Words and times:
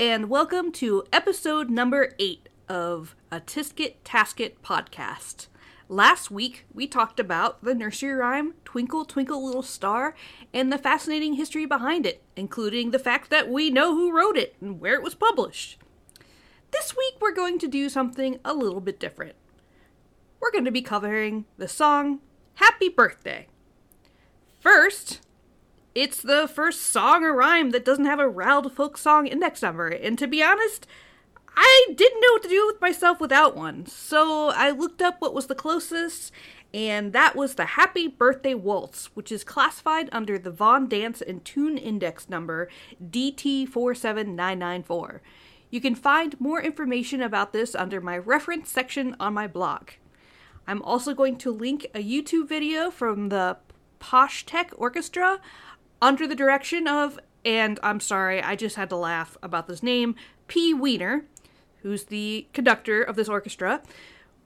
and 0.00 0.30
welcome 0.30 0.72
to 0.72 1.04
episode 1.12 1.68
number 1.68 2.14
eight 2.18 2.48
of 2.70 3.14
a 3.30 3.38
Tisket 3.38 3.96
Tasket 4.02 4.52
podcast. 4.64 5.48
Last 5.90 6.30
week, 6.30 6.64
we 6.72 6.86
talked 6.86 7.20
about 7.20 7.62
the 7.62 7.74
nursery 7.74 8.14
rhyme 8.14 8.54
Twinkle 8.64 9.04
Twinkle 9.04 9.44
Little 9.44 9.60
Star 9.62 10.14
and 10.54 10.72
the 10.72 10.78
fascinating 10.78 11.34
history 11.34 11.66
behind 11.66 12.06
it, 12.06 12.22
including 12.34 12.92
the 12.92 12.98
fact 12.98 13.28
that 13.28 13.50
we 13.50 13.68
know 13.68 13.94
who 13.94 14.10
wrote 14.10 14.38
it 14.38 14.56
and 14.58 14.80
where 14.80 14.94
it 14.94 15.02
was 15.02 15.14
published. 15.14 15.76
This 16.70 16.96
week, 16.96 17.16
we're 17.20 17.34
going 17.34 17.58
to 17.58 17.68
do 17.68 17.90
something 17.90 18.40
a 18.42 18.54
little 18.54 18.80
bit 18.80 18.98
different. 18.98 19.34
We're 20.40 20.50
going 20.50 20.64
to 20.64 20.70
be 20.70 20.80
covering 20.80 21.44
the 21.58 21.68
song 21.68 22.20
Happy 22.54 22.88
Birthday. 22.88 23.48
First, 24.60 25.20
it's 25.94 26.22
the 26.22 26.48
first 26.48 26.82
song 26.82 27.24
or 27.24 27.34
rhyme 27.34 27.70
that 27.70 27.84
doesn't 27.84 28.04
have 28.04 28.20
a 28.20 28.28
Roud 28.28 28.72
folk 28.72 28.96
song 28.96 29.26
index 29.26 29.62
number, 29.62 29.88
and 29.88 30.18
to 30.18 30.26
be 30.26 30.42
honest, 30.42 30.86
I 31.56 31.86
didn't 31.94 32.20
know 32.20 32.32
what 32.32 32.42
to 32.44 32.48
do 32.48 32.66
with 32.66 32.80
myself 32.80 33.20
without 33.20 33.56
one. 33.56 33.86
So 33.86 34.50
I 34.50 34.70
looked 34.70 35.02
up 35.02 35.16
what 35.18 35.34
was 35.34 35.48
the 35.48 35.54
closest, 35.54 36.32
and 36.72 37.12
that 37.12 37.34
was 37.34 37.54
the 37.54 37.64
Happy 37.64 38.06
Birthday 38.06 38.54
Waltz, 38.54 39.06
which 39.14 39.32
is 39.32 39.42
classified 39.42 40.08
under 40.12 40.38
the 40.38 40.52
Von 40.52 40.88
Dance 40.88 41.20
and 41.20 41.44
Tune 41.44 41.76
Index 41.76 42.28
number 42.28 42.68
DT47994. 43.04 45.18
You 45.70 45.80
can 45.80 45.94
find 45.94 46.38
more 46.40 46.62
information 46.62 47.22
about 47.22 47.52
this 47.52 47.74
under 47.74 48.00
my 48.00 48.16
reference 48.16 48.70
section 48.70 49.16
on 49.20 49.34
my 49.34 49.46
blog. 49.46 49.90
I'm 50.66 50.82
also 50.82 51.14
going 51.14 51.36
to 51.38 51.50
link 51.50 51.86
a 51.94 52.02
YouTube 52.02 52.48
video 52.48 52.90
from 52.90 53.28
the 53.28 53.58
Posh 53.98 54.46
Tech 54.46 54.72
Orchestra 54.76 55.40
under 56.02 56.26
the 56.26 56.34
direction 56.34 56.86
of, 56.86 57.18
and 57.44 57.78
I'm 57.82 58.00
sorry, 58.00 58.42
I 58.42 58.56
just 58.56 58.76
had 58.76 58.88
to 58.90 58.96
laugh 58.96 59.36
about 59.42 59.66
this 59.66 59.82
name, 59.82 60.14
P. 60.48 60.74
Weiner, 60.74 61.24
who's 61.82 62.04
the 62.04 62.46
conductor 62.52 63.02
of 63.02 63.16
this 63.16 63.28
orchestra, 63.28 63.82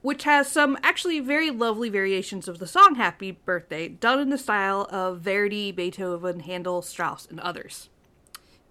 which 0.01 0.23
has 0.23 0.47
some 0.47 0.77
actually 0.83 1.19
very 1.19 1.49
lovely 1.49 1.89
variations 1.89 2.47
of 2.47 2.59
the 2.59 2.67
song 2.67 2.95
Happy 2.95 3.31
Birthday, 3.31 3.87
done 3.87 4.19
in 4.19 4.29
the 4.29 4.37
style 4.37 4.87
of 4.91 5.21
Verdi, 5.21 5.71
Beethoven, 5.71 6.41
Handel, 6.41 6.81
Strauss, 6.81 7.27
and 7.27 7.39
others. 7.39 7.89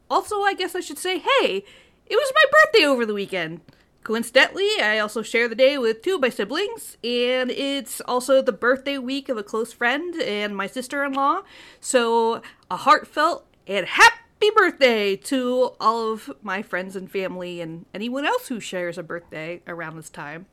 Also, 0.09 0.43
I 0.43 0.55
guess 0.55 0.75
I 0.75 0.81
should 0.81 0.99
say, 0.99 1.19
hey, 1.19 1.65
it 2.07 2.15
was 2.15 2.33
my 2.35 2.45
birthday 2.53 2.87
over 2.87 3.05
the 3.05 3.15
weekend. 3.15 3.63
Coincidentally, 4.05 4.69
I 4.83 4.99
also 4.99 5.23
share 5.23 5.49
the 5.49 5.55
day 5.55 5.79
with 5.79 6.03
two 6.03 6.17
of 6.17 6.21
my 6.21 6.29
siblings, 6.29 6.99
and 7.03 7.51
it's 7.51 8.03
also 8.03 8.43
the 8.43 8.53
birthday 8.53 8.99
week 8.99 9.31
of 9.31 9.39
a 9.39 9.43
close 9.43 9.73
friend 9.73 10.15
and 10.17 10.55
my 10.55 10.67
sister 10.67 11.03
in 11.05 11.15
law. 11.15 11.41
So, 11.81 12.43
a 12.71 12.77
heartfelt 12.77 13.47
and 13.67 13.87
happy 13.87 14.51
birthday 14.55 15.17
to 15.17 15.73
all 15.81 16.13
of 16.13 16.31
my 16.43 16.61
friends 16.61 16.97
and 16.97 17.11
family 17.11 17.63
and 17.63 17.87
anyone 17.95 18.27
else 18.27 18.49
who 18.49 18.61
shares 18.61 18.99
a 18.99 19.03
birthday 19.03 19.63
around 19.67 19.97
this 19.97 20.11
time. 20.11 20.45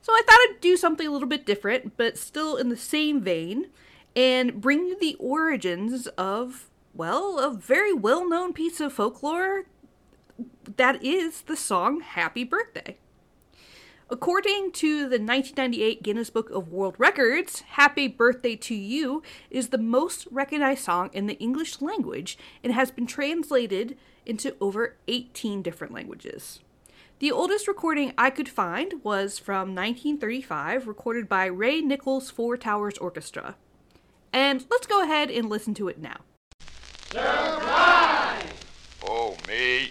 So, 0.00 0.14
I 0.14 0.22
thought 0.26 0.38
I'd 0.48 0.62
do 0.62 0.78
something 0.78 1.06
a 1.06 1.12
little 1.12 1.28
bit 1.28 1.44
different, 1.44 1.98
but 1.98 2.16
still 2.16 2.56
in 2.56 2.70
the 2.70 2.78
same 2.78 3.20
vein, 3.20 3.66
and 4.16 4.58
bring 4.58 4.86
you 4.86 4.98
the 4.98 5.16
origins 5.20 6.06
of, 6.16 6.70
well, 6.94 7.38
a 7.38 7.52
very 7.52 7.92
well 7.92 8.26
known 8.26 8.54
piece 8.54 8.80
of 8.80 8.94
folklore 8.94 9.66
that 10.76 11.02
is 11.04 11.42
the 11.42 11.56
song 11.56 12.00
Happy 12.00 12.44
Birthday. 12.44 12.96
According 14.10 14.72
to 14.72 15.00
the 15.00 15.18
1998 15.18 16.02
Guinness 16.02 16.30
Book 16.30 16.48
of 16.50 16.72
World 16.72 16.94
Records, 16.96 17.60
Happy 17.60 18.08
Birthday 18.08 18.56
to 18.56 18.74
You 18.74 19.22
is 19.50 19.68
the 19.68 19.76
most 19.76 20.26
recognized 20.30 20.84
song 20.84 21.10
in 21.12 21.26
the 21.26 21.38
English 21.38 21.82
language 21.82 22.38
and 22.64 22.72
has 22.72 22.90
been 22.90 23.06
translated 23.06 23.98
into 24.24 24.56
over 24.62 24.96
18 25.08 25.60
different 25.60 25.92
languages. 25.92 26.60
The 27.18 27.32
oldest 27.32 27.68
recording 27.68 28.14
I 28.16 28.30
could 28.30 28.48
find 28.48 29.04
was 29.04 29.38
from 29.38 29.74
1935, 29.74 30.86
recorded 30.86 31.28
by 31.28 31.44
Ray 31.46 31.82
Nichols 31.82 32.30
Four 32.30 32.56
Towers 32.56 32.96
Orchestra. 32.98 33.56
And 34.32 34.64
let's 34.70 34.86
go 34.86 35.02
ahead 35.02 35.30
and 35.30 35.50
listen 35.50 35.74
to 35.74 35.88
it 35.88 35.98
now. 35.98 36.20
Surprise! 37.10 38.44
Oh, 39.02 39.36
me. 39.46 39.90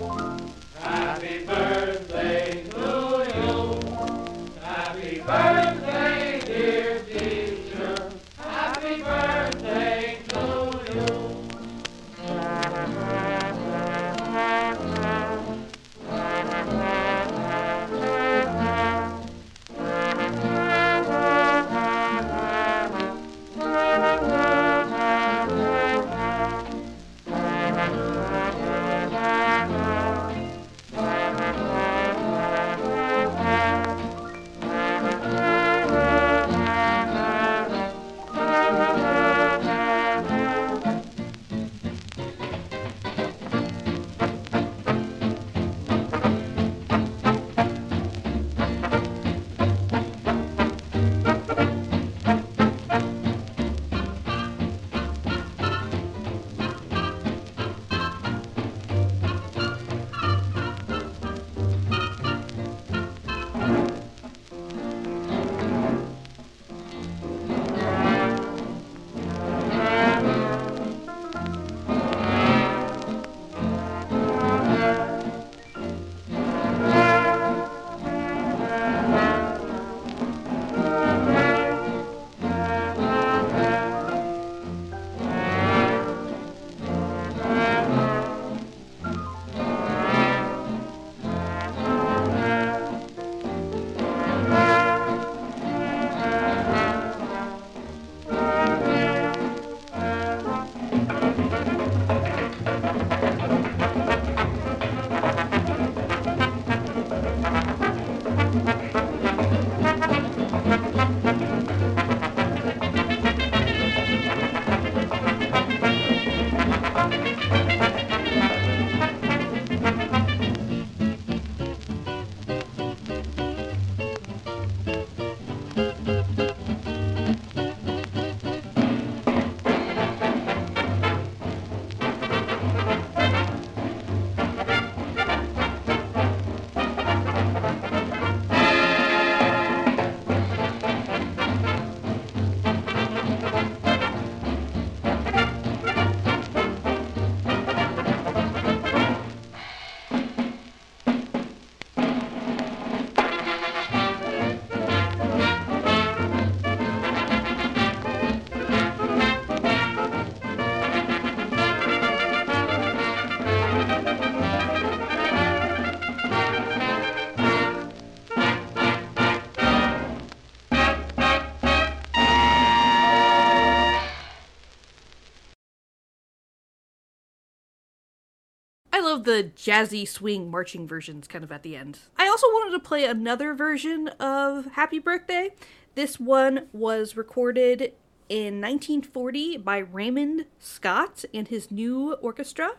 Love 179.11 179.25
the 179.25 179.51
jazzy 179.57 180.07
swing 180.07 180.49
marching 180.49 180.87
versions 180.87 181.27
kind 181.27 181.43
of 181.43 181.51
at 181.51 181.63
the 181.63 181.75
end. 181.75 181.99
I 182.17 182.29
also 182.29 182.47
wanted 182.47 182.71
to 182.71 182.79
play 182.79 183.03
another 183.03 183.53
version 183.53 184.07
of 184.19 184.67
Happy 184.73 184.99
Birthday. 184.99 185.49
This 185.95 186.17
one 186.17 186.67
was 186.71 187.17
recorded 187.17 187.93
in 188.29 188.61
1940 188.61 189.57
by 189.57 189.79
Raymond 189.79 190.45
Scott 190.59 191.25
and 191.33 191.49
his 191.49 191.69
new 191.69 192.13
orchestra. 192.21 192.75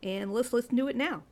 And 0.00 0.32
let's 0.32 0.52
listen 0.52 0.76
to 0.76 0.86
it 0.86 0.94
now. 0.94 1.24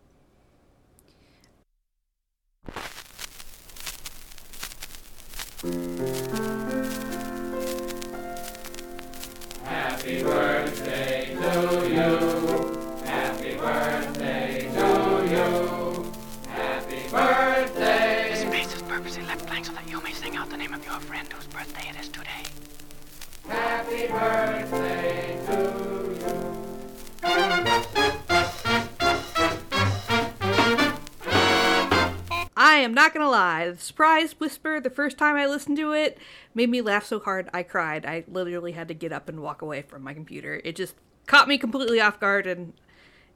Surprise 33.85 34.39
whisper 34.41 34.81
the 34.81 34.91
first 34.91 35.19
time 35.19 35.37
I 35.37 35.47
listened 35.47 35.77
to 35.77 35.93
it 35.93 36.19
made 36.55 36.71
me 36.71 36.81
laugh 36.81 37.05
so 37.05 37.21
hard 37.21 37.49
I 37.53 37.63
cried. 37.63 38.05
I 38.07 38.25
literally 38.27 38.73
had 38.73 38.89
to 38.89 38.95
get 38.95 39.13
up 39.13 39.29
and 39.29 39.41
walk 39.41 39.63
away 39.63 39.83
from 39.83 40.03
my 40.03 40.15
computer. 40.15 40.61
It 40.65 40.77
just 40.77 40.95
caught 41.27 41.49
me 41.49 41.59
completely 41.59 42.01
off 42.01 42.21
guard, 42.21 42.47
and 42.47 42.73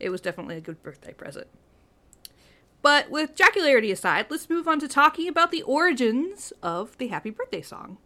it 0.01 0.11
was 0.11 0.21
definitely 0.21 0.57
a 0.57 0.61
good 0.61 0.83
birthday 0.83 1.13
present. 1.13 1.47
But 2.83 3.11
with 3.11 3.35
jocularity 3.35 3.91
aside, 3.93 4.27
let's 4.31 4.49
move 4.49 4.69
on 4.69 4.79
to 4.81 4.89
talking 4.89 5.29
about 5.29 5.51
the 5.51 5.63
origins 5.63 6.53
of 6.63 6.97
the 6.99 7.09
Happy 7.09 7.31
Birthday 7.31 7.63
song. 7.63 7.99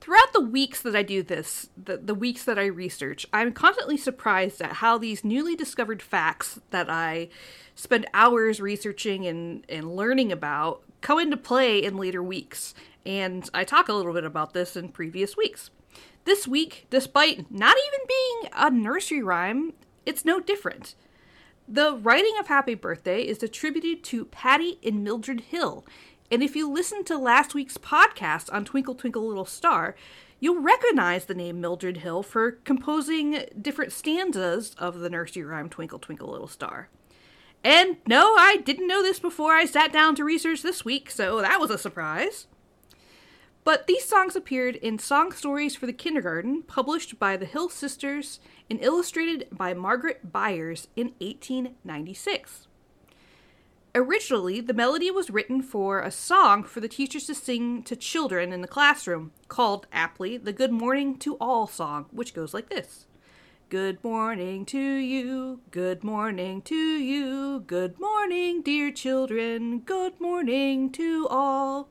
Throughout 0.00 0.32
the 0.32 0.40
weeks 0.40 0.80
that 0.80 0.96
I 0.96 1.02
do 1.02 1.22
this, 1.22 1.68
the, 1.76 1.98
the 1.98 2.14
weeks 2.14 2.44
that 2.44 2.58
I 2.58 2.64
research, 2.66 3.26
I'm 3.34 3.52
constantly 3.52 3.98
surprised 3.98 4.62
at 4.62 4.74
how 4.74 4.96
these 4.96 5.24
newly 5.24 5.54
discovered 5.54 6.00
facts 6.00 6.58
that 6.70 6.88
I 6.88 7.28
spend 7.74 8.06
hours 8.14 8.60
researching 8.60 9.26
and, 9.26 9.64
and 9.68 9.94
learning 9.94 10.32
about 10.32 10.82
come 11.02 11.18
into 11.18 11.36
play 11.36 11.82
in 11.82 11.98
later 11.98 12.22
weeks. 12.22 12.74
And 13.04 13.48
I 13.52 13.64
talk 13.64 13.88
a 13.88 13.92
little 13.92 14.14
bit 14.14 14.24
about 14.24 14.54
this 14.54 14.74
in 14.74 14.88
previous 14.88 15.36
weeks. 15.36 15.70
This 16.24 16.48
week, 16.48 16.86
despite 16.88 17.50
not 17.50 17.76
even 17.76 18.00
being 18.08 18.52
a 18.54 18.70
nursery 18.70 19.22
rhyme, 19.22 19.74
it's 20.06 20.24
no 20.24 20.40
different. 20.40 20.94
The 21.68 21.94
writing 21.94 22.34
of 22.38 22.48
Happy 22.48 22.74
Birthday 22.74 23.22
is 23.22 23.42
attributed 23.42 24.02
to 24.04 24.24
Patty 24.24 24.78
and 24.82 25.04
Mildred 25.04 25.40
Hill. 25.40 25.84
And 26.30 26.42
if 26.42 26.54
you 26.54 26.70
listen 26.70 27.02
to 27.04 27.18
last 27.18 27.54
week's 27.54 27.76
podcast 27.76 28.52
on 28.52 28.64
Twinkle 28.64 28.94
Twinkle 28.94 29.26
Little 29.26 29.44
Star, 29.44 29.96
you'll 30.38 30.62
recognize 30.62 31.24
the 31.24 31.34
name 31.34 31.60
Mildred 31.60 31.98
Hill 31.98 32.22
for 32.22 32.52
composing 32.52 33.44
different 33.60 33.92
stanzas 33.92 34.74
of 34.78 35.00
the 35.00 35.10
nursery 35.10 35.42
rhyme 35.42 35.68
Twinkle 35.68 35.98
Twinkle 35.98 36.30
Little 36.30 36.46
Star. 36.46 36.88
And 37.64 37.96
no, 38.06 38.36
I 38.36 38.58
didn't 38.58 38.86
know 38.86 39.02
this 39.02 39.18
before 39.18 39.54
I 39.54 39.64
sat 39.64 39.92
down 39.92 40.14
to 40.14 40.24
research 40.24 40.62
this 40.62 40.84
week, 40.84 41.10
so 41.10 41.40
that 41.40 41.60
was 41.60 41.70
a 41.70 41.76
surprise. 41.76 42.46
But 43.64 43.86
these 43.86 44.04
songs 44.04 44.34
appeared 44.34 44.76
in 44.76 44.98
Song 44.98 45.32
Stories 45.32 45.76
for 45.76 45.84
the 45.84 45.92
Kindergarten, 45.92 46.62
published 46.62 47.18
by 47.18 47.36
the 47.36 47.44
Hill 47.44 47.68
Sisters 47.68 48.40
and 48.70 48.82
illustrated 48.82 49.48
by 49.52 49.74
Margaret 49.74 50.32
Byers 50.32 50.88
in 50.96 51.08
1896. 51.18 52.68
Originally, 53.92 54.60
the 54.60 54.72
melody 54.72 55.10
was 55.10 55.30
written 55.30 55.60
for 55.60 56.00
a 56.00 56.12
song 56.12 56.62
for 56.62 56.78
the 56.78 56.86
teachers 56.86 57.26
to 57.26 57.34
sing 57.34 57.82
to 57.82 57.96
children 57.96 58.52
in 58.52 58.60
the 58.60 58.68
classroom, 58.68 59.32
called 59.48 59.88
aptly 59.92 60.36
the 60.36 60.52
Good 60.52 60.70
Morning 60.70 61.18
to 61.18 61.34
All 61.40 61.66
song, 61.66 62.06
which 62.12 62.32
goes 62.32 62.54
like 62.54 62.68
this 62.68 63.08
Good 63.68 64.02
morning 64.04 64.64
to 64.66 64.78
you, 64.78 65.62
good 65.72 66.04
morning 66.04 66.62
to 66.62 66.76
you, 66.76 67.64
good 67.66 67.98
morning, 67.98 68.62
dear 68.62 68.92
children, 68.92 69.80
good 69.80 70.20
morning 70.20 70.92
to 70.92 71.26
all. 71.28 71.88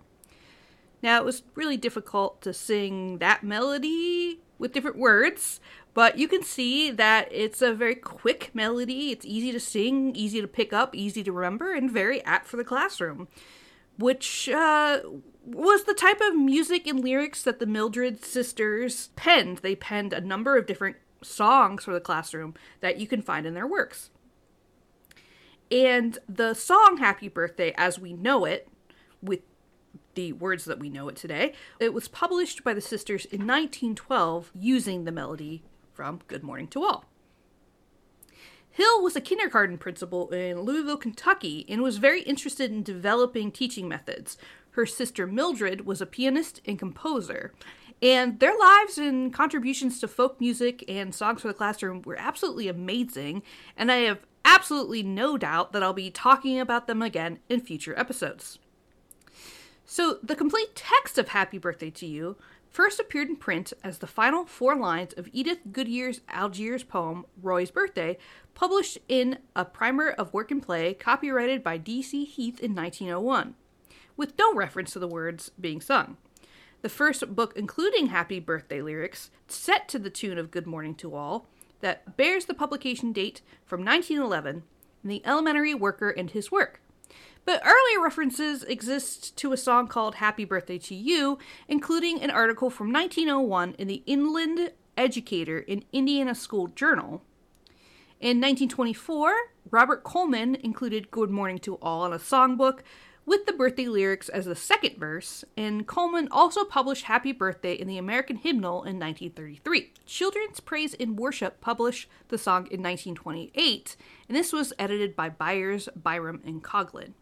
Now, 1.04 1.18
it 1.20 1.26
was 1.26 1.44
really 1.54 1.78
difficult 1.78 2.42
to 2.44 2.54
sing 2.54 3.18
that 3.18 3.44
melody 3.44 4.40
with 4.58 4.72
different 4.72 4.98
words, 4.98 5.60
but 5.94 6.18
you 6.18 6.28
can 6.28 6.44
see 6.44 6.92
that 6.92 7.28
it's 7.32 7.62
a 7.62 7.74
very 7.74 7.96
quick 7.96 8.52
melody. 8.54 9.12
It's 9.12 9.26
easy 9.26 9.52
to 9.52 9.60
sing, 9.60 10.16
easy 10.16 10.42
to 10.42 10.48
pick 10.48 10.72
up, 10.72 10.96
easy 10.96 11.24
to 11.24 11.32
remember, 11.32 11.74
and 11.74 11.92
very 11.92 12.24
apt 12.24 12.48
for 12.48 12.58
the 12.58 12.64
classroom, 12.64 13.28
which 13.98 14.50
uh, 14.50 15.00
was 15.44 15.84
the 15.84 15.94
type 15.94 16.22
of 16.22 16.36
music 16.36 16.88
and 16.88 17.04
lyrics 17.04 17.44
that 17.44 17.60
the 17.60 17.66
Mildred 17.66 18.24
sisters 18.24 19.10
penned. 19.16 19.60
They 19.60 19.76
penned 19.76 20.14
a 20.14 20.22
number 20.22 20.58
of 20.58 20.68
different 20.68 20.98
songs 21.22 21.84
for 21.84 21.94
the 21.94 22.00
classroom 22.00 22.54
that 22.82 23.00
you 23.00 23.08
can 23.08 23.22
find 23.22 23.46
in 23.46 23.54
their 23.54 23.68
works. 23.68 24.12
And 25.72 26.18
the 26.28 26.54
song 26.54 26.98
Happy 26.98 27.28
Birthday 27.28 27.74
as 27.78 28.00
we 28.00 28.14
know 28.14 28.46
it, 28.46 28.68
with 29.22 29.42
the 30.16 30.34
words 30.34 30.66
that 30.66 30.80
we 30.80 30.90
know 30.90 31.10
it 31.10 31.16
today, 31.16 31.54
it 31.80 31.94
was 31.94 32.08
published 32.08 32.64
by 32.64 32.74
the 32.74 32.82
sisters 32.82 33.26
in 33.26 33.42
1912 33.42 34.52
using 34.56 35.04
the 35.04 35.12
melody 35.12 35.64
from 36.00 36.22
Good 36.30 36.44
Morning 36.44 36.70
to 36.70 36.86
All. 36.86 37.04
Hill 38.70 39.04
was 39.04 39.18
a 39.18 39.20
kindergarten 39.20 39.78
principal 39.78 40.30
in 40.30 40.62
Louisville, 40.62 40.96
Kentucky, 40.96 41.66
and 41.68 41.82
was 41.82 41.98
very 41.98 42.22
interested 42.22 42.72
in 42.72 42.84
developing 42.84 43.52
teaching 43.52 43.86
methods. 43.86 44.38
Her 44.72 44.86
sister 44.86 45.28
Mildred 45.28 45.86
was 45.86 46.00
a 46.00 46.06
pianist 46.06 46.62
and 46.64 46.80
composer, 46.80 47.54
and 48.02 48.40
their 48.40 48.58
lives 48.58 48.98
and 48.98 49.34
contributions 49.34 50.00
to 50.00 50.08
folk 50.08 50.40
music 50.40 50.86
and 50.88 51.14
songs 51.14 51.42
for 51.42 51.50
the 51.50 51.54
classroom 51.54 52.02
were 52.04 52.18
absolutely 52.18 52.70
amazing, 52.70 53.44
and 53.76 53.92
I 53.92 53.98
have 53.98 54.20
absolutely 54.46 55.04
no 55.04 55.38
doubt 55.38 55.74
that 55.74 55.84
I'll 55.84 55.92
be 55.92 56.10
talking 56.10 56.62
about 56.62 56.88
them 56.88 57.02
again 57.02 57.40
in 57.50 57.60
future 57.60 58.00
episodes. 58.00 58.58
So, 59.84 60.20
the 60.24 60.38
complete 60.38 60.76
text 60.76 61.18
of 61.18 61.30
Happy 61.30 61.58
Birthday 61.58 61.90
to 61.90 62.06
You 62.06 62.38
first 62.72 63.00
appeared 63.00 63.30
in 63.30 63.36
print 63.36 63.74
as 63.84 63.98
the 63.98 64.08
final 64.08 64.46
four 64.46 64.76
lines 64.76 65.14
of 65.14 65.30
Edith 65.34 65.60
Goodyear 65.72 66.14
Alger's 66.30 66.84
poem, 66.84 67.26
Roy's 67.42 67.72
Birthday, 67.72 68.18
published 68.54 68.98
in 69.08 69.40
a 69.56 69.66
primer 69.66 70.10
of 70.10 70.34
work 70.34 70.52
and 70.52 70.62
play 70.62 70.94
copyrighted 70.94 71.64
by 71.64 71.78
D.C. 71.78 72.26
Heath 72.26 72.60
in 72.60 72.76
1901, 72.76 73.56
with 74.16 74.38
no 74.38 74.54
reference 74.54 74.94
to 74.94 75.00
the 75.00 75.08
words 75.08 75.52
being 75.60 75.82
sung. 75.82 76.18
The 76.82 76.90
first 76.90 77.36
book 77.36 77.54
including 77.56 78.08
Happy 78.08 78.40
Birthday 78.40 78.82
lyrics, 78.82 79.32
set 79.48 79.90
to 79.90 80.00
the 80.00 80.10
tune 80.10 80.38
of 80.38 80.52
Good 80.52 80.68
Morning 80.68 80.96
to 80.96 81.14
All, 81.14 81.48
that 81.82 82.18
bears 82.18 82.46
the 82.46 82.54
publication 82.54 83.12
date 83.12 83.42
from 83.66 83.84
1911 83.84 84.64
in 85.04 85.10
The 85.10 85.26
Elementary 85.26 85.74
Worker 85.74 86.10
and 86.10 86.30
His 86.32 86.52
Work. 86.52 86.82
But 87.46 87.64
earlier 87.66 88.04
references 88.04 88.64
exist 88.64 89.36
to 89.38 89.54
a 89.54 89.58
song 89.58 89.88
called 89.88 90.16
Happy 90.16 90.46
Birthday 90.46 90.78
to 90.80 90.96
You, 90.96 91.40
including 91.68 92.22
an 92.22 92.30
article 92.30 92.70
from 92.70 92.92
1901 92.92 93.76
in 93.80 93.88
the 93.88 94.04
Inland 94.06 94.72
Educator 94.98 95.60
in 95.60 95.84
Indiana 95.92 96.36
School 96.36 96.68
Journal. 96.68 97.24
In 98.20 98.42
1924, 98.42 99.34
Robert 99.72 100.04
Coleman 100.04 100.56
included 100.56 101.10
Good 101.10 101.30
Morning 101.30 101.58
to 101.60 101.76
All 101.76 102.06
in 102.06 102.14
a 102.14 102.18
songbook 102.18 102.80
with 103.26 103.46
the 103.46 103.54
birthday 103.54 103.88
lyrics 103.88 104.28
as 104.28 104.46
the 104.46 104.56
second 104.56 104.98
verse, 104.98 105.46
and 105.56 105.88
Coleman 105.88 106.28
also 106.32 106.66
published 106.66 107.06
Happy 107.06 107.32
Birthday 107.32 107.74
in 107.74 107.88
the 107.88 107.98
American 107.98 108.38
Hymnal 108.38 108.84
in 108.84 109.00
1933. 109.00 109.94
Children's 110.06 110.60
Praise 110.60 110.96
in 110.96 111.16
Worship 111.16 111.62
published 111.62 112.10
the 112.30 112.40
song 112.40 112.68
in 112.72 112.82
1928, 112.82 113.96
and 114.28 114.36
this 114.36 114.52
was 114.52 114.74
edited 114.80 115.16
by 115.16 115.30
Byers, 115.30 115.88
Byrum, 115.98 116.44
and 116.44 116.64
Koglin. 116.64 117.14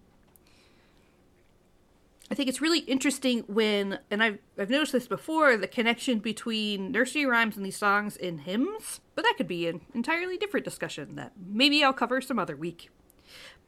I 2.29 2.35
think 2.35 2.49
it's 2.49 2.61
really 2.61 2.79
interesting 2.79 3.43
when, 3.47 3.99
and 4.11 4.21
I've, 4.21 4.39
I've 4.57 4.69
noticed 4.69 4.91
this 4.91 5.07
before, 5.07 5.55
the 5.55 5.67
connection 5.67 6.19
between 6.19 6.91
nursery 6.91 7.25
rhymes 7.25 7.55
and 7.55 7.65
these 7.65 7.77
songs 7.77 8.17
in 8.17 8.39
hymns, 8.39 8.99
but 9.15 9.23
that 9.23 9.35
could 9.37 9.47
be 9.47 9.67
an 9.67 9.81
entirely 9.93 10.37
different 10.37 10.65
discussion 10.65 11.15
that 11.15 11.31
maybe 11.37 11.83
I'll 11.83 11.93
cover 11.93 12.19
some 12.19 12.37
other 12.37 12.57
week. 12.57 12.89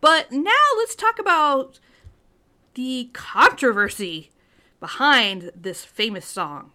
But 0.01 0.31
now 0.31 0.51
let's 0.77 0.95
talk 0.95 1.19
about 1.19 1.79
the 2.73 3.09
controversy 3.13 4.31
behind 4.81 5.51
this 5.55 5.85
famous 5.85 6.25
song, 6.25 6.71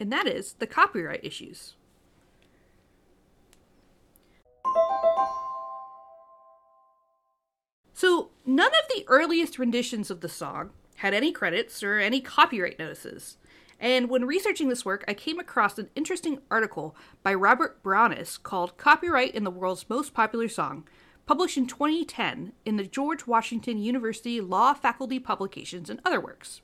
and 0.00 0.10
that 0.12 0.26
is 0.26 0.54
the 0.54 0.66
copyright 0.66 1.22
issues. 1.22 1.74
So, 7.92 8.30
none 8.44 8.66
of 8.66 8.88
the 8.94 9.04
earliest 9.08 9.58
renditions 9.58 10.10
of 10.10 10.20
the 10.20 10.28
song 10.28 10.70
had 10.96 11.14
any 11.14 11.32
credits 11.32 11.82
or 11.82 11.98
any 11.98 12.20
copyright 12.20 12.78
notices. 12.78 13.36
And 13.78 14.08
when 14.08 14.24
researching 14.24 14.68
this 14.68 14.84
work, 14.84 15.04
I 15.06 15.14
came 15.14 15.38
across 15.38 15.78
an 15.78 15.90
interesting 15.94 16.40
article 16.50 16.96
by 17.22 17.34
Robert 17.34 17.82
Brauneis 17.82 18.42
called 18.42 18.78
Copyright 18.78 19.34
in 19.34 19.44
the 19.44 19.50
World's 19.50 19.88
Most 19.88 20.14
Popular 20.14 20.48
Song, 20.48 20.88
published 21.26 21.58
in 21.58 21.66
2010 21.66 22.52
in 22.64 22.76
the 22.76 22.86
George 22.86 23.26
Washington 23.26 23.78
University 23.78 24.40
Law 24.40 24.72
Faculty 24.72 25.18
Publications 25.18 25.90
and 25.90 26.00
Other 26.04 26.20
Works. 26.20 26.62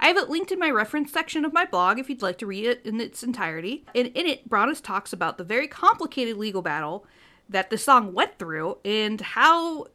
I 0.00 0.06
have 0.06 0.16
it 0.16 0.30
linked 0.30 0.50
in 0.50 0.58
my 0.58 0.70
reference 0.70 1.12
section 1.12 1.44
of 1.44 1.52
my 1.52 1.66
blog 1.66 1.98
if 1.98 2.08
you'd 2.08 2.22
like 2.22 2.38
to 2.38 2.46
read 2.46 2.64
it 2.64 2.80
in 2.86 3.00
its 3.00 3.22
entirety. 3.22 3.84
And 3.94 4.08
in 4.08 4.26
it, 4.26 4.48
Brauneis 4.48 4.82
talks 4.82 5.12
about 5.12 5.36
the 5.36 5.44
very 5.44 5.68
complicated 5.68 6.38
legal 6.38 6.62
battle 6.62 7.06
that 7.48 7.68
the 7.68 7.76
song 7.76 8.14
went 8.14 8.38
through 8.38 8.78
and 8.84 9.20
how 9.20 9.88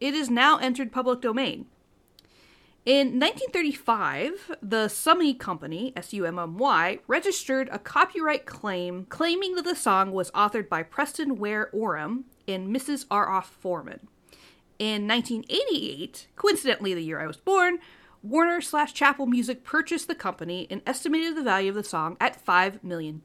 it 0.00 0.14
is 0.14 0.30
now 0.30 0.56
entered 0.56 0.92
public 0.92 1.20
domain. 1.20 1.66
In 2.86 3.20
1935, 3.20 4.56
the 4.62 4.86
Summy 4.86 5.38
Company, 5.38 5.92
S 5.96 6.14
U 6.14 6.24
M 6.24 6.38
M 6.38 6.56
Y, 6.56 7.00
registered 7.06 7.68
a 7.70 7.78
copyright 7.78 8.46
claim 8.46 9.04
claiming 9.10 9.54
that 9.56 9.66
the 9.66 9.76
song 9.76 10.12
was 10.12 10.30
authored 10.30 10.70
by 10.70 10.82
Preston 10.82 11.36
Ware 11.36 11.68
Orem 11.74 12.22
and 12.48 12.74
Mrs. 12.74 13.04
R. 13.10 13.28
Off 13.28 13.50
Forman. 13.50 14.08
In 14.78 15.06
1988, 15.06 16.28
coincidentally 16.36 16.94
the 16.94 17.02
year 17.02 17.20
I 17.20 17.26
was 17.26 17.36
born, 17.36 17.80
Warner 18.22 18.62
slash 18.62 18.94
Chappell 18.94 19.26
Music 19.26 19.62
purchased 19.62 20.08
the 20.08 20.14
company 20.14 20.66
and 20.70 20.80
estimated 20.86 21.36
the 21.36 21.42
value 21.42 21.68
of 21.68 21.74
the 21.74 21.84
song 21.84 22.16
at 22.18 22.42
$5 22.42 22.82
million. 22.82 23.20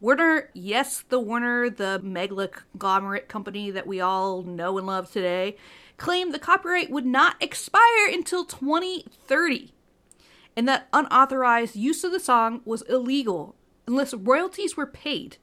Warner, 0.00 0.50
yes, 0.54 1.04
the 1.08 1.18
Warner, 1.18 1.68
the 1.68 2.00
mega 2.00 2.48
conglomerate 2.48 3.28
company 3.28 3.72
that 3.72 3.88
we 3.88 4.00
all 4.00 4.42
know 4.42 4.78
and 4.78 4.86
love 4.86 5.10
today, 5.10 5.56
claimed 6.02 6.34
the 6.34 6.38
copyright 6.38 6.90
would 6.90 7.06
not 7.06 7.36
expire 7.40 8.08
until 8.10 8.44
2030, 8.44 9.72
and 10.56 10.66
that 10.66 10.88
unauthorized 10.92 11.76
use 11.76 12.02
of 12.02 12.10
the 12.10 12.18
song 12.18 12.60
was 12.64 12.82
illegal 12.82 13.54
unless 13.86 14.12
royalties 14.12 14.76
were 14.76 14.84
paid. 14.84 15.36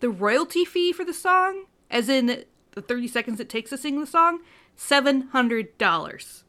The 0.00 0.10
royalty 0.10 0.64
fee 0.64 0.92
for 0.92 1.04
the 1.04 1.14
song, 1.14 1.66
as 1.92 2.08
in 2.08 2.44
the 2.72 2.82
30 2.82 3.06
seconds 3.06 3.38
it 3.38 3.48
takes 3.48 3.70
to 3.70 3.78
sing 3.78 4.00
the 4.00 4.06
song, 4.06 4.40
$700. 4.76 6.42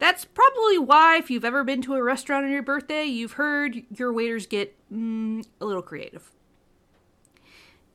That's 0.00 0.24
probably 0.24 0.78
why, 0.78 1.18
if 1.18 1.30
you've 1.30 1.44
ever 1.44 1.62
been 1.62 1.82
to 1.82 1.94
a 1.94 2.02
restaurant 2.02 2.46
on 2.46 2.50
your 2.50 2.64
birthday, 2.64 3.04
you've 3.04 3.34
heard 3.34 3.80
your 3.96 4.12
waiters 4.12 4.46
get 4.46 4.76
mm, 4.92 5.46
a 5.60 5.64
little 5.64 5.82
creative. 5.82 6.32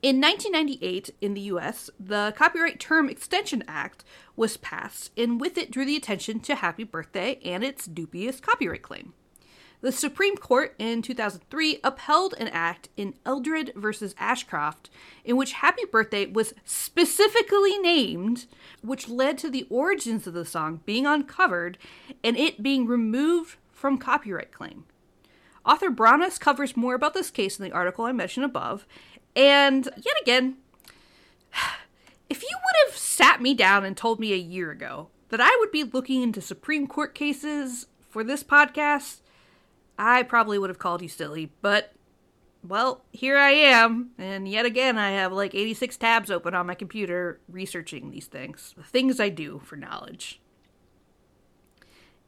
In 0.02 0.18
1998, 0.18 1.10
in 1.20 1.34
the 1.34 1.42
US, 1.42 1.90
the 2.00 2.32
Copyright 2.34 2.80
Term 2.80 3.10
Extension 3.10 3.62
Act 3.68 4.02
was 4.34 4.56
passed, 4.56 5.10
and 5.14 5.38
with 5.38 5.58
it 5.58 5.70
drew 5.70 5.84
the 5.84 5.96
attention 5.96 6.40
to 6.40 6.54
Happy 6.54 6.84
Birthday 6.84 7.38
and 7.44 7.62
its 7.62 7.84
dubious 7.84 8.40
copyright 8.40 8.80
claim. 8.80 9.12
The 9.82 9.92
Supreme 9.92 10.38
Court 10.38 10.74
in 10.78 11.02
2003 11.02 11.80
upheld 11.84 12.34
an 12.38 12.48
act 12.48 12.88
in 12.96 13.12
Eldred 13.26 13.72
versus 13.76 14.14
Ashcroft 14.18 14.88
in 15.22 15.36
which 15.36 15.52
Happy 15.52 15.84
Birthday 15.84 16.24
was 16.24 16.54
specifically 16.64 17.78
named, 17.78 18.46
which 18.82 19.08
led 19.08 19.36
to 19.38 19.50
the 19.50 19.66
origins 19.68 20.26
of 20.26 20.32
the 20.32 20.46
song 20.46 20.80
being 20.86 21.04
uncovered 21.04 21.76
and 22.24 22.38
it 22.38 22.62
being 22.62 22.86
removed 22.86 23.56
from 23.70 23.98
copyright 23.98 24.52
claim. 24.52 24.84
Author 25.64 25.90
Brauneis 25.90 26.38
covers 26.38 26.76
more 26.76 26.94
about 26.94 27.12
this 27.12 27.30
case 27.30 27.58
in 27.58 27.64
the 27.64 27.72
article 27.72 28.06
I 28.06 28.12
mentioned 28.12 28.46
above, 28.46 28.86
and 29.34 29.88
yet 29.96 30.14
again, 30.20 30.56
if 32.28 32.42
you 32.42 32.48
would 32.52 32.90
have 32.90 32.96
sat 32.98 33.40
me 33.40 33.54
down 33.54 33.84
and 33.84 33.96
told 33.96 34.20
me 34.20 34.32
a 34.32 34.36
year 34.36 34.70
ago 34.70 35.08
that 35.28 35.40
I 35.40 35.56
would 35.60 35.70
be 35.70 35.84
looking 35.84 36.22
into 36.22 36.40
Supreme 36.40 36.86
Court 36.86 37.14
cases 37.14 37.86
for 38.08 38.24
this 38.24 38.42
podcast, 38.42 39.20
I 39.98 40.22
probably 40.22 40.58
would 40.58 40.70
have 40.70 40.78
called 40.78 41.02
you 41.02 41.08
silly. 41.08 41.52
But, 41.62 41.92
well, 42.66 43.04
here 43.12 43.38
I 43.38 43.50
am, 43.50 44.10
and 44.18 44.48
yet 44.48 44.66
again, 44.66 44.98
I 44.98 45.10
have 45.10 45.32
like 45.32 45.54
86 45.54 45.96
tabs 45.96 46.30
open 46.30 46.54
on 46.54 46.66
my 46.66 46.74
computer 46.74 47.40
researching 47.48 48.10
these 48.10 48.26
things. 48.26 48.74
The 48.76 48.82
things 48.82 49.20
I 49.20 49.28
do 49.28 49.60
for 49.64 49.76
knowledge. 49.76 50.39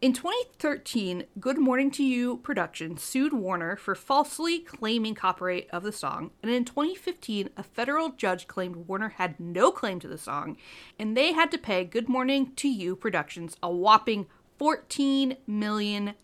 In 0.02 0.12
2013, 0.12 1.26
Good 1.38 1.58
Morning 1.58 1.88
to 1.92 2.02
You 2.02 2.38
Productions 2.38 3.04
sued 3.04 3.32
Warner 3.32 3.76
for 3.76 3.94
falsely 3.94 4.58
claiming 4.58 5.14
copyright 5.14 5.68
of 5.70 5.84
the 5.84 5.92
song, 5.92 6.32
and 6.42 6.50
in 6.50 6.64
2015, 6.64 7.50
a 7.56 7.62
federal 7.62 8.08
judge 8.10 8.48
claimed 8.48 8.88
Warner 8.88 9.10
had 9.10 9.38
no 9.38 9.70
claim 9.70 10.00
to 10.00 10.08
the 10.08 10.18
song, 10.18 10.56
and 10.98 11.16
they 11.16 11.34
had 11.34 11.52
to 11.52 11.56
pay 11.56 11.84
Good 11.84 12.08
Morning 12.08 12.52
to 12.56 12.68
You 12.68 12.96
Productions 12.96 13.56
a 13.62 13.70
whopping 13.70 14.26
$14 14.60 15.36
million 15.46 16.14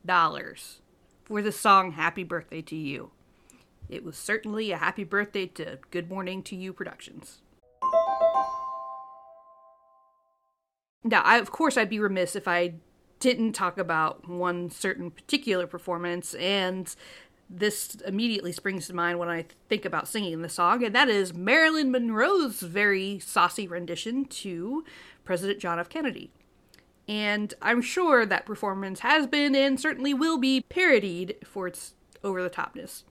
for 1.23 1.41
the 1.41 1.53
song 1.53 1.93
Happy 1.93 2.25
Birthday 2.25 2.63
to 2.63 2.75
You. 2.75 3.13
It 3.89 4.03
was 4.03 4.17
certainly 4.17 4.73
a 4.73 4.79
happy 4.79 5.05
birthday 5.05 5.47
to 5.47 5.79
Good 5.93 6.11
Morning 6.11 6.43
to 6.43 6.57
You 6.57 6.73
Productions. 6.73 7.43
Now, 11.05 11.23
I, 11.23 11.39
of 11.39 11.53
course, 11.53 11.77
I'd 11.77 11.89
be 11.89 12.01
remiss 12.01 12.35
if 12.35 12.49
I 12.49 12.75
didn't 13.21 13.53
talk 13.53 13.79
about 13.79 14.29
one 14.29 14.71
certain 14.71 15.11
particular 15.11 15.67
performance, 15.67 16.35
and 16.35 16.95
this 17.51 17.97
immediately 18.07 18.53
springs 18.53 18.87
to 18.87 18.95
mind 18.95 19.19
when 19.19 19.29
I 19.29 19.47
think 19.69 19.85
about 19.85 20.09
singing 20.09 20.43
the 20.43 20.49
song, 20.49 20.85
and 20.85 20.95
that 20.95 21.09
is 21.09 21.33
Marilyn 21.33 21.91
Monroe's 21.91 22.61
very 22.61 23.19
saucy 23.19 23.67
rendition 23.67 24.27
to 24.27 24.85
President 25.25 25.59
John 25.59 25.79
F. 25.79 25.89
Kennedy. 25.89 26.31
And 27.09 27.55
I'm 27.63 27.81
sure 27.81 28.27
that 28.27 28.45
performance 28.45 29.01
has 29.01 29.27
been 29.27 29.55
and 29.55 29.81
certainly 29.81 30.13
will 30.13 30.37
be 30.37 30.61
parodied 30.61 31.37
for 31.43 31.67
its 31.67 31.95
over 32.23 32.43
the 32.43 32.51
topness. 32.51 33.05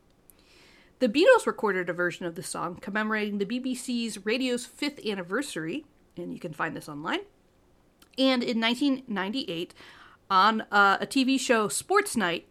The 0.99 1.09
Beatles 1.09 1.45
recorded 1.45 1.89
a 1.89 1.93
version 1.93 2.25
of 2.25 2.35
the 2.35 2.43
song 2.43 2.75
commemorating 2.75 3.37
the 3.37 3.45
BBC's 3.45 4.25
radio's 4.25 4.65
fifth 4.65 5.03
anniversary, 5.05 5.85
and 6.15 6.33
you 6.33 6.39
can 6.39 6.53
find 6.53 6.75
this 6.75 6.89
online. 6.89 7.21
And 8.17 8.43
in 8.43 8.59
1998, 8.59 9.73
on 10.29 10.61
uh, 10.71 10.97
a 10.99 11.05
TV 11.05 11.39
show, 11.39 11.67
Sports 11.67 12.17
Night, 12.17 12.47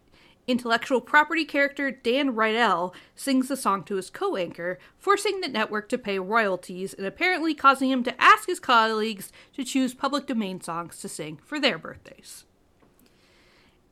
intellectual 0.47 1.01
property 1.01 1.43
character 1.43 1.91
Dan 1.91 2.33
Rydell 2.33 2.93
sings 3.15 3.49
the 3.49 3.57
song 3.57 3.83
to 3.83 3.95
his 3.95 4.09
co 4.09 4.35
anchor, 4.35 4.79
forcing 4.97 5.41
the 5.41 5.49
network 5.49 5.89
to 5.89 5.97
pay 5.97 6.19
royalties 6.19 6.93
and 6.93 7.05
apparently 7.05 7.53
causing 7.53 7.91
him 7.91 8.03
to 8.03 8.21
ask 8.21 8.47
his 8.47 8.59
colleagues 8.59 9.31
to 9.53 9.63
choose 9.63 9.93
public 9.93 10.25
domain 10.25 10.61
songs 10.61 10.99
to 10.99 11.09
sing 11.09 11.37
for 11.43 11.59
their 11.59 11.77
birthdays. 11.77 12.45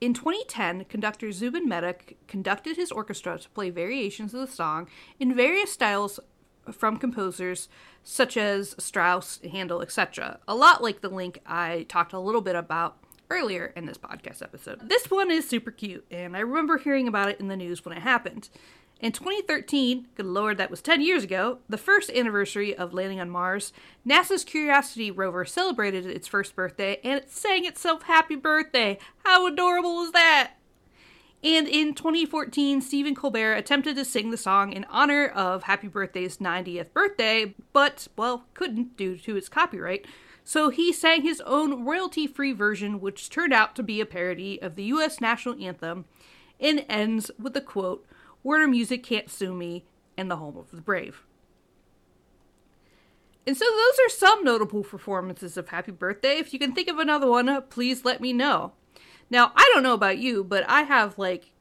In 0.01 0.13
2010, 0.13 0.85
conductor 0.85 1.31
Zubin 1.31 1.67
Mehta 1.67 1.95
conducted 2.27 2.75
his 2.75 2.91
orchestra 2.91 3.39
to 3.39 3.49
play 3.49 3.69
variations 3.69 4.33
of 4.33 4.41
the 4.41 4.53
song 4.53 4.87
in 5.19 5.33
various 5.33 5.71
styles 5.71 6.19
from 6.73 6.97
composers 6.97 7.69
such 8.03 8.37
as 8.37 8.75
Strauss, 8.77 9.39
Handel, 9.51 9.81
etc. 9.81 10.39
A 10.47 10.55
lot 10.55 10.83
like 10.83 11.01
the 11.01 11.09
link 11.09 11.39
I 11.45 11.85
talked 11.89 12.13
a 12.13 12.19
little 12.19 12.41
bit 12.41 12.55
about 12.55 12.97
earlier 13.29 13.73
in 13.75 13.85
this 13.85 13.97
podcast 13.97 14.41
episode. 14.41 14.87
This 14.87 15.09
one 15.09 15.31
is 15.31 15.47
super 15.49 15.71
cute, 15.71 16.05
and 16.11 16.37
I 16.37 16.41
remember 16.41 16.77
hearing 16.77 17.07
about 17.07 17.29
it 17.29 17.39
in 17.39 17.47
the 17.47 17.57
news 17.57 17.83
when 17.83 17.97
it 17.97 18.01
happened. 18.01 18.49
In 19.01 19.11
2013, 19.11 20.07
good 20.15 20.25
lord, 20.25 20.57
that 20.57 20.71
was 20.71 20.81
10 20.81 21.01
years 21.01 21.23
ago, 21.23 21.59
the 21.67 21.77
first 21.77 22.09
anniversary 22.09 22.75
of 22.75 22.93
landing 22.93 23.19
on 23.19 23.29
Mars, 23.29 23.73
NASA's 24.07 24.45
Curiosity 24.45 25.11
rover 25.11 25.43
celebrated 25.43 26.05
its 26.05 26.27
first 26.27 26.55
birthday 26.55 26.99
and 27.03 27.19
it 27.19 27.29
sang 27.29 27.65
itself 27.65 28.03
happy 28.03 28.35
birthday. 28.35 28.97
How 29.25 29.47
adorable 29.47 30.01
is 30.03 30.11
that? 30.13 30.53
And 31.45 31.67
in 31.67 31.93
2014, 31.93 32.81
Stephen 32.81 33.13
Colbert 33.13 33.53
attempted 33.53 33.97
to 33.97 34.03
sing 34.03 34.31
the 34.31 34.37
song 34.37 34.73
in 34.73 34.83
honor 34.85 35.27
of 35.27 35.61
Happy 35.61 35.87
Birthday's 35.87 36.37
90th 36.37 36.91
birthday, 36.91 37.53
but, 37.71 38.07
well, 38.17 38.45
couldn't 38.55 38.97
due 38.97 39.15
to 39.19 39.37
its 39.37 39.47
copyright. 39.47 40.07
So 40.43 40.69
he 40.69 40.91
sang 40.91 41.21
his 41.21 41.41
own 41.41 41.85
royalty 41.85 42.25
free 42.25 42.51
version, 42.51 42.99
which 42.99 43.29
turned 43.29 43.53
out 43.53 43.75
to 43.75 43.83
be 43.83 44.01
a 44.01 44.07
parody 44.07 44.59
of 44.59 44.73
the 44.73 44.85
US 44.85 45.21
national 45.21 45.63
anthem 45.63 46.05
and 46.59 46.83
ends 46.89 47.29
with 47.37 47.53
the 47.53 47.61
quote 47.61 48.07
Warner 48.41 48.67
Music 48.67 49.03
can't 49.03 49.29
sue 49.29 49.53
me 49.53 49.85
and 50.17 50.31
the 50.31 50.37
home 50.37 50.57
of 50.57 50.71
the 50.71 50.81
brave. 50.81 51.25
And 53.45 53.55
so 53.55 53.65
those 53.65 53.99
are 54.03 54.09
some 54.09 54.43
notable 54.43 54.83
performances 54.83 55.57
of 55.57 55.69
Happy 55.69 55.91
Birthday. 55.91 56.39
If 56.39 56.53
you 56.53 56.57
can 56.59 56.73
think 56.73 56.87
of 56.87 56.97
another 56.97 57.29
one, 57.29 57.61
please 57.69 58.03
let 58.03 58.19
me 58.19 58.33
know. 58.33 58.73
Now, 59.29 59.51
I 59.55 59.69
don't 59.73 59.83
know 59.83 59.93
about 59.93 60.17
you, 60.17 60.43
but 60.43 60.63
I 60.67 60.83
have 60.83 61.17
like 61.17 61.51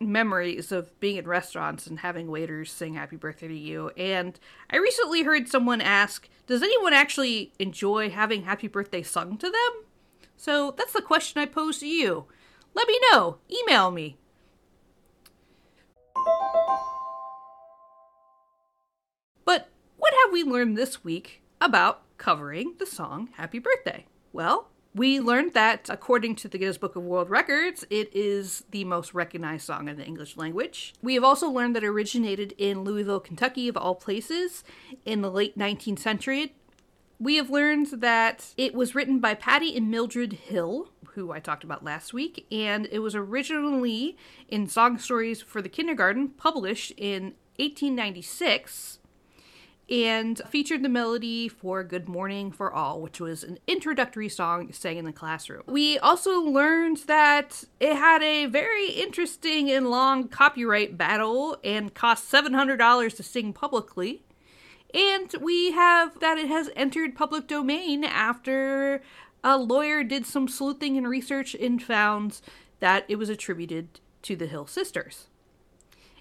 memories 0.00 0.70
of 0.70 0.98
being 1.00 1.16
in 1.16 1.26
restaurants 1.26 1.86
and 1.86 2.00
having 2.00 2.30
waiters 2.30 2.70
sing 2.72 2.94
happy 2.94 3.16
birthday 3.16 3.48
to 3.48 3.56
you. 3.56 3.90
And 3.96 4.38
I 4.70 4.76
recently 4.76 5.22
heard 5.22 5.48
someone 5.48 5.80
ask, 5.80 6.28
does 6.46 6.62
anyone 6.62 6.92
actually 6.92 7.52
enjoy 7.58 8.10
having 8.10 8.42
happy 8.42 8.68
birthday 8.68 9.02
sung 9.02 9.36
to 9.38 9.46
them? 9.50 9.84
So 10.36 10.72
that's 10.76 10.92
the 10.92 11.02
question 11.02 11.40
I 11.40 11.46
pose 11.46 11.78
to 11.78 11.86
you. 11.86 12.26
Let 12.74 12.86
me 12.86 12.98
know. 13.10 13.38
Email 13.50 13.90
me. 13.90 14.16
But 19.44 19.68
what 19.96 20.14
have 20.24 20.32
we 20.32 20.44
learned 20.44 20.76
this 20.76 21.02
week 21.02 21.42
about 21.60 22.02
covering 22.18 22.74
the 22.78 22.86
song 22.86 23.30
Happy 23.34 23.58
Birthday? 23.58 24.06
Well, 24.32 24.68
We 24.98 25.20
learned 25.20 25.54
that, 25.54 25.88
according 25.88 26.34
to 26.36 26.48
the 26.48 26.58
Guinness 26.58 26.76
Book 26.76 26.96
of 26.96 27.04
World 27.04 27.30
Records, 27.30 27.84
it 27.88 28.12
is 28.12 28.64
the 28.72 28.82
most 28.82 29.14
recognized 29.14 29.64
song 29.64 29.86
in 29.86 29.96
the 29.96 30.04
English 30.04 30.36
language. 30.36 30.92
We 31.00 31.14
have 31.14 31.22
also 31.22 31.48
learned 31.48 31.76
that 31.76 31.84
it 31.84 31.86
originated 31.86 32.52
in 32.58 32.82
Louisville, 32.82 33.20
Kentucky, 33.20 33.68
of 33.68 33.76
all 33.76 33.94
places, 33.94 34.64
in 35.04 35.22
the 35.22 35.30
late 35.30 35.56
19th 35.56 36.00
century. 36.00 36.56
We 37.20 37.36
have 37.36 37.48
learned 37.48 38.00
that 38.00 38.52
it 38.56 38.74
was 38.74 38.96
written 38.96 39.20
by 39.20 39.34
Patty 39.34 39.76
and 39.76 39.88
Mildred 39.88 40.32
Hill, 40.32 40.88
who 41.14 41.30
I 41.30 41.38
talked 41.38 41.62
about 41.62 41.84
last 41.84 42.12
week, 42.12 42.48
and 42.50 42.88
it 42.90 42.98
was 42.98 43.14
originally 43.14 44.16
in 44.48 44.66
Song 44.66 44.98
Stories 44.98 45.40
for 45.40 45.62
the 45.62 45.68
Kindergarten, 45.68 46.30
published 46.30 46.90
in 46.96 47.34
1896 47.60 48.98
and 49.90 50.40
featured 50.48 50.82
the 50.82 50.88
melody 50.88 51.48
for 51.48 51.82
Good 51.82 52.08
Morning 52.08 52.52
for 52.52 52.72
All, 52.72 53.00
which 53.00 53.20
was 53.20 53.42
an 53.42 53.58
introductory 53.66 54.28
song 54.28 54.72
sang 54.72 54.98
in 54.98 55.04
the 55.04 55.12
classroom. 55.12 55.62
We 55.66 55.98
also 55.98 56.40
learned 56.40 56.98
that 57.06 57.64
it 57.80 57.94
had 57.94 58.22
a 58.22 58.46
very 58.46 58.90
interesting 58.90 59.70
and 59.70 59.90
long 59.90 60.28
copyright 60.28 60.98
battle 60.98 61.56
and 61.64 61.94
cost 61.94 62.30
$700 62.30 63.16
to 63.16 63.22
sing 63.22 63.52
publicly. 63.52 64.22
And 64.92 65.34
we 65.40 65.72
have 65.72 66.20
that 66.20 66.38
it 66.38 66.48
has 66.48 66.70
entered 66.76 67.16
public 67.16 67.46
domain 67.46 68.04
after 68.04 69.02
a 69.44 69.56
lawyer 69.56 70.02
did 70.02 70.26
some 70.26 70.48
sleuthing 70.48 70.96
and 70.96 71.08
research 71.08 71.54
and 71.54 71.82
found 71.82 72.40
that 72.80 73.04
it 73.08 73.16
was 73.16 73.28
attributed 73.28 74.00
to 74.22 74.36
the 74.36 74.46
Hill 74.46 74.66
sisters. 74.66 75.28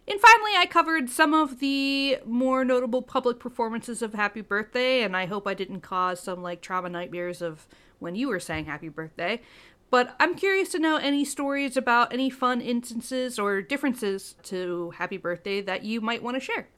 And 0.10 0.22
finally, 0.22 0.52
I 0.56 0.66
covered 0.66 1.10
some 1.10 1.34
of 1.34 1.60
the 1.60 2.20
more 2.26 2.64
notable 2.64 3.02
public 3.02 3.40
performances 3.40 4.02
of 4.02 4.14
Happy 4.14 4.40
Birthday, 4.40 5.04
and 5.04 5.18
I 5.18 5.26
hope 5.26 5.46
I 5.46 5.54
didn't 5.54 5.82
cause 5.82 6.22
some 6.22 6.42
like 6.42 6.62
trauma 6.62 6.88
nightmares 6.88 7.42
of 7.42 7.68
when 8.00 8.16
you 8.16 8.30
were 8.30 8.40
saying 8.40 8.64
Happy 8.66 8.88
Birthday. 8.88 9.42
But 9.90 10.16
I'm 10.20 10.36
curious 10.36 10.70
to 10.70 10.80
know 10.80 10.96
any 10.98 11.26
stories 11.26 11.76
about 11.76 12.14
any 12.14 12.30
fun 12.30 12.62
instances 12.62 13.38
or 13.38 13.62
differences 13.62 14.36
to 14.44 14.92
Happy 14.92 15.18
Birthday 15.18 15.60
that 15.62 15.84
you 15.84 16.00
might 16.00 16.24
want 16.24 16.36
to 16.36 16.42
share. 16.42 16.70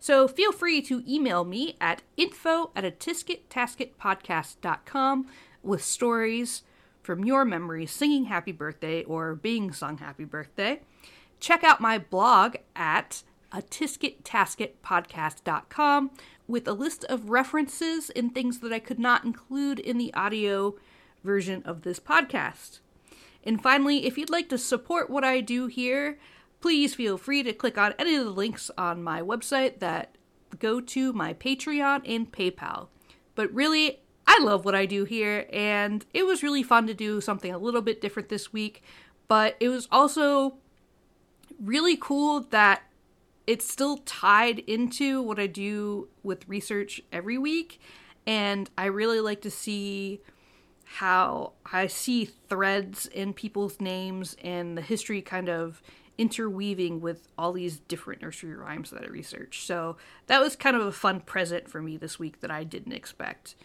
So 0.00 0.26
feel 0.26 0.50
free 0.52 0.82
to 0.82 1.04
email 1.08 1.44
me 1.44 1.76
at 1.80 2.02
info 2.16 2.72
at 2.74 2.84
a 2.84 2.90
tiskettasketpodcast.com 2.90 5.26
with 5.62 5.82
stories 5.82 6.62
from 7.02 7.24
your 7.24 7.44
memories 7.44 7.92
singing 7.92 8.24
Happy 8.24 8.52
Birthday 8.52 9.04
or 9.04 9.34
being 9.34 9.72
sung 9.72 9.98
Happy 9.98 10.24
Birthday. 10.24 10.80
Check 11.44 11.62
out 11.62 11.78
my 11.78 11.98
blog 11.98 12.56
at 12.74 13.22
a 13.52 13.62
with 16.48 16.66
a 16.66 16.72
list 16.72 17.04
of 17.04 17.28
references 17.28 18.08
and 18.08 18.34
things 18.34 18.60
that 18.60 18.72
I 18.72 18.78
could 18.78 18.98
not 18.98 19.26
include 19.26 19.78
in 19.78 19.98
the 19.98 20.14
audio 20.14 20.76
version 21.22 21.62
of 21.66 21.82
this 21.82 22.00
podcast. 22.00 22.78
And 23.44 23.62
finally, 23.62 24.06
if 24.06 24.16
you'd 24.16 24.30
like 24.30 24.48
to 24.48 24.56
support 24.56 25.10
what 25.10 25.22
I 25.22 25.42
do 25.42 25.66
here, 25.66 26.18
please 26.62 26.94
feel 26.94 27.18
free 27.18 27.42
to 27.42 27.52
click 27.52 27.76
on 27.76 27.92
any 27.98 28.14
of 28.14 28.24
the 28.24 28.30
links 28.30 28.70
on 28.78 29.02
my 29.02 29.20
website 29.20 29.80
that 29.80 30.16
go 30.58 30.80
to 30.80 31.12
my 31.12 31.34
Patreon 31.34 32.00
and 32.06 32.32
PayPal. 32.32 32.88
But 33.34 33.52
really, 33.52 34.00
I 34.26 34.38
love 34.40 34.64
what 34.64 34.74
I 34.74 34.86
do 34.86 35.04
here, 35.04 35.46
and 35.52 36.06
it 36.14 36.24
was 36.24 36.42
really 36.42 36.62
fun 36.62 36.86
to 36.86 36.94
do 36.94 37.20
something 37.20 37.52
a 37.52 37.58
little 37.58 37.82
bit 37.82 38.00
different 38.00 38.30
this 38.30 38.50
week, 38.50 38.82
but 39.28 39.56
it 39.60 39.68
was 39.68 39.86
also 39.92 40.56
really 41.60 41.96
cool 41.96 42.40
that 42.50 42.82
it's 43.46 43.68
still 43.70 43.98
tied 43.98 44.60
into 44.60 45.20
what 45.20 45.38
I 45.38 45.46
do 45.46 46.08
with 46.22 46.48
research 46.48 47.00
every 47.12 47.38
week. 47.38 47.80
And 48.26 48.70
I 48.78 48.86
really 48.86 49.20
like 49.20 49.42
to 49.42 49.50
see 49.50 50.20
how 50.84 51.52
I 51.70 51.86
see 51.86 52.24
threads 52.24 53.06
in 53.06 53.32
people's 53.32 53.80
names 53.80 54.36
and 54.42 54.78
the 54.78 54.82
history 54.82 55.20
kind 55.20 55.48
of 55.48 55.82
interweaving 56.16 57.00
with 57.00 57.28
all 57.36 57.52
these 57.52 57.80
different 57.80 58.22
nursery 58.22 58.54
rhymes 58.54 58.90
that 58.90 59.02
I 59.02 59.08
research. 59.08 59.66
So 59.66 59.96
that 60.26 60.40
was 60.40 60.56
kind 60.56 60.76
of 60.76 60.82
a 60.82 60.92
fun 60.92 61.20
present 61.20 61.68
for 61.68 61.82
me 61.82 61.96
this 61.96 62.18
week 62.18 62.40
that 62.40 62.50
I 62.50 62.64
didn't 62.64 62.92
expect. 62.92 63.56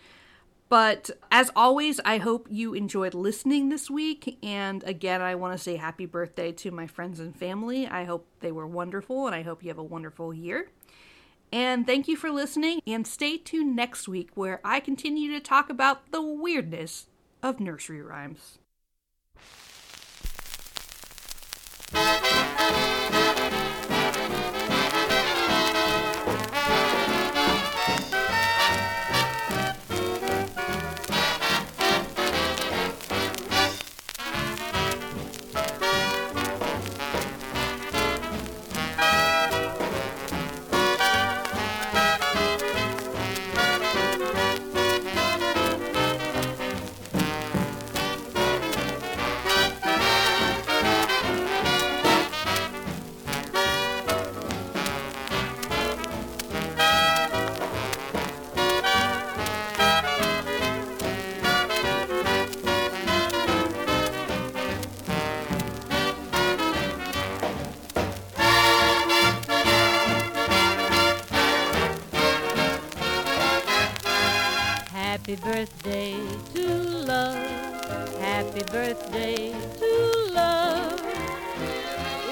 But 0.69 1.09
as 1.31 1.51
always, 1.55 1.99
I 2.05 2.19
hope 2.19 2.47
you 2.49 2.75
enjoyed 2.75 3.15
listening 3.15 3.69
this 3.69 3.89
week. 3.89 4.37
And 4.43 4.83
again, 4.83 5.19
I 5.19 5.33
want 5.33 5.57
to 5.57 5.63
say 5.63 5.77
happy 5.77 6.05
birthday 6.05 6.51
to 6.53 6.69
my 6.69 6.85
friends 6.85 7.19
and 7.19 7.35
family. 7.35 7.87
I 7.87 8.03
hope 8.03 8.27
they 8.39 8.51
were 8.51 8.67
wonderful, 8.67 9.25
and 9.25 9.35
I 9.35 9.41
hope 9.41 9.63
you 9.63 9.69
have 9.69 9.79
a 9.79 9.83
wonderful 9.83 10.31
year. 10.31 10.69
And 11.51 11.87
thank 11.87 12.07
you 12.07 12.15
for 12.15 12.29
listening, 12.29 12.81
and 12.85 13.07
stay 13.07 13.37
tuned 13.37 13.75
next 13.75 14.07
week 14.07 14.29
where 14.35 14.61
I 14.63 14.79
continue 14.79 15.31
to 15.31 15.39
talk 15.39 15.71
about 15.71 16.11
the 16.11 16.21
weirdness 16.21 17.07
of 17.41 17.59
nursery 17.59 18.03
rhymes. 18.03 18.58
Happy 75.29 75.43
birthday 75.43 76.15
to 76.55 76.67
love. 77.05 78.17
Happy 78.19 78.63
birthday 78.63 79.51
to 79.77 80.31
love. 80.33 80.99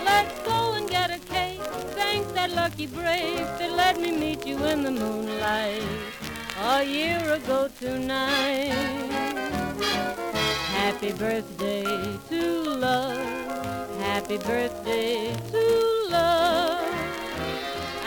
Let's 0.03 0.39
go 0.41 0.73
and 0.73 0.89
get 0.89 1.11
a 1.11 1.19
cake. 1.19 1.61
Thanks 1.93 2.31
that 2.31 2.53
lucky 2.53 2.87
break 2.87 3.35
that 3.59 3.71
let 3.73 4.01
me 4.01 4.09
meet 4.17 4.47
you 4.47 4.57
in 4.65 4.81
the 4.81 4.89
moonlight 4.89 5.83
a 6.59 6.83
year 6.83 7.21
ago 7.33 7.69
tonight. 7.79 8.73
Happy 10.73 11.13
birthday 11.13 11.83
to 12.29 12.63
love. 12.63 14.01
Happy 14.01 14.39
birthday 14.39 15.35
to 15.51 16.07
love. 16.09 16.81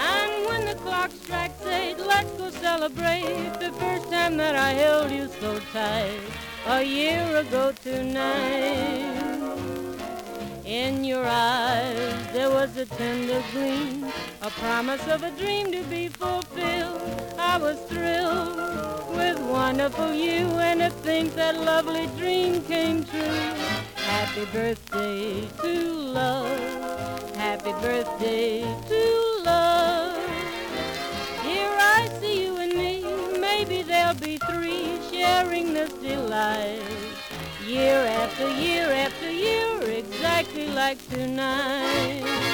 And 0.00 0.46
when 0.46 0.66
the 0.66 0.74
clock 0.82 1.12
strikes 1.12 1.49
let's 1.98 2.30
go 2.32 2.50
celebrate 2.50 3.52
the 3.60 3.72
first 3.78 4.10
time 4.10 4.36
that 4.36 4.56
I 4.56 4.70
held 4.70 5.10
you 5.10 5.28
so 5.40 5.58
tight 5.72 6.20
a 6.66 6.82
year 6.82 7.24
ago 7.36 7.72
tonight. 7.82 9.30
In 10.64 11.04
your 11.04 11.24
eyes 11.26 12.32
there 12.32 12.50
was 12.50 12.76
a 12.76 12.86
tender 12.86 13.42
gleam, 13.52 14.04
a 14.42 14.50
promise 14.50 15.06
of 15.08 15.22
a 15.22 15.30
dream 15.32 15.72
to 15.72 15.82
be 15.84 16.08
fulfilled. 16.08 17.00
I 17.38 17.56
was 17.56 17.78
thrilled 17.88 18.56
with 19.16 19.38
wonderful 19.40 20.12
you, 20.12 20.46
and 20.68 20.80
to 20.80 20.90
think 20.90 21.34
that 21.34 21.58
lovely 21.60 22.06
dream 22.18 22.62
came 22.62 23.04
true. 23.04 23.42
Happy 23.96 24.44
birthday 24.52 25.48
to 25.62 25.92
love. 25.92 27.36
Happy 27.36 27.72
birthday 27.82 28.62
to 28.88 29.19
sharing 35.40 35.72
this 35.72 35.92
delight. 35.94 36.82
Year 37.66 37.96
after 37.96 38.48
year 38.60 38.90
after 38.90 39.30
year, 39.30 39.80
exactly 39.90 40.66
like 40.68 40.98
tonight. 41.08 42.49